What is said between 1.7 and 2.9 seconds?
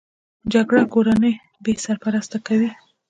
سرپرسته کوي